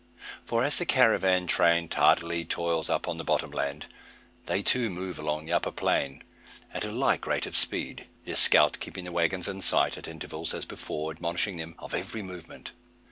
For 0.43 0.63
as 0.63 0.79
the 0.79 0.85
caravan 0.87 1.45
train 1.45 1.87
tardily 1.87 2.43
toils 2.43 2.89
on 2.89 2.95
up 2.95 3.03
the 3.19 3.23
bottom 3.23 3.51
land, 3.51 3.85
they 4.47 4.63
too 4.63 4.89
move 4.89 5.19
along 5.19 5.45
the 5.45 5.53
upper 5.53 5.69
plain 5.69 6.23
at 6.73 6.83
a 6.83 6.91
like 6.91 7.27
rate 7.27 7.45
of 7.45 7.55
speed, 7.55 8.07
their 8.25 8.33
scout 8.33 8.79
keeping 8.79 9.03
the 9.03 9.11
waggons 9.11 9.47
in 9.47 9.61
sight, 9.61 9.99
at 9.99 10.07
intervals, 10.07 10.55
as 10.55 10.65
before, 10.65 11.11
admonishing 11.11 11.57
them 11.57 11.75
of 11.77 11.93
every 11.93 12.23
movement. 12.23 12.71